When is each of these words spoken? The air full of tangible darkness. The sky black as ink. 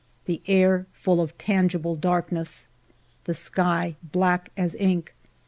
The 0.25 0.41
air 0.47 0.87
full 0.93 1.21
of 1.21 1.37
tangible 1.37 1.95
darkness. 1.95 2.65
The 3.25 3.35
sky 3.35 3.97
black 4.11 4.49
as 4.57 4.73
ink. 4.79 5.13